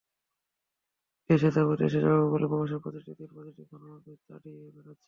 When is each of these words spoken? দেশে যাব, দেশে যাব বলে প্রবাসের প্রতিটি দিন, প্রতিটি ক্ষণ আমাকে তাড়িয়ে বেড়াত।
দেশে 1.29 1.49
যাব, 1.55 1.69
দেশে 1.75 1.99
যাব 2.05 2.19
বলে 2.33 2.45
প্রবাসের 2.47 2.79
প্রতিটি 2.83 3.11
দিন, 3.19 3.29
প্রতিটি 3.35 3.63
ক্ষণ 3.63 3.81
আমাকে 3.87 4.11
তাড়িয়ে 4.27 4.61
বেড়াত। 4.75 4.99